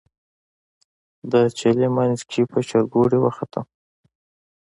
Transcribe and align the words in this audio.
د 1.31 1.33
چلې 1.59 1.87
منځ 1.97 2.19
کې 2.31 2.41
په 2.51 2.59
چورګوړي 2.67 3.17
وختم. 3.21 3.65